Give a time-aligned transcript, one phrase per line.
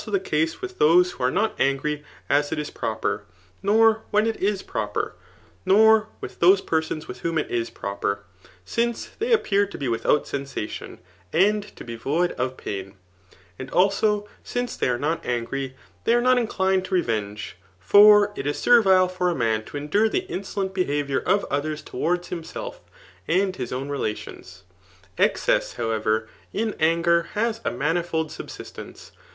[0.03, 0.73] these wiha
[1.19, 2.09] KiPe not wgrjf s$ Digitized by Google i&B THE NIOOMTACHEAN WQOK tV^ k
[2.63, 3.23] is proper,
[3.63, 5.13] nor when it is premier,
[5.63, 8.23] nor with those persons with whom it is proper;
[8.65, 10.97] since they appear to be wkfaour sensadon,
[11.31, 12.95] and to be void of pain«
[13.59, 15.75] And, also^ suu^ tbef are not angry,
[16.05, 17.57] they are not inclined to revenge.
[17.79, 22.29] For it is servile for a man to endure the in^lent behaviour of others towards
[22.29, 22.81] himself,
[23.27, 24.63] and his own relations.
[25.19, 29.11] Excess^ however, in anger has a manifold subsistence.